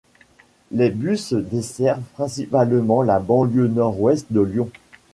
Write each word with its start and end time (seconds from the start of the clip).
Les 0.71 0.89
bus 0.89 1.31
desservent 1.33 2.01
principalement 2.15 3.03
la 3.03 3.19
banlieue 3.19 3.67
Nord-Ouest 3.67 4.25
de 4.33 4.41
Lyon. 4.41 4.71